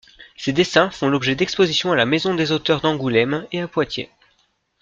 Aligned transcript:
Ses 0.35 0.51
dessins 0.51 0.89
font 0.89 1.09
l'objet 1.09 1.35
d'expositions 1.35 1.91
à 1.91 1.95
la 1.95 2.07
Maison 2.07 2.33
des 2.33 2.51
Auteurs 2.51 2.81
d'Angoulême 2.81 3.45
et 3.51 3.61
à 3.61 3.67
Poitiers. 3.67 4.09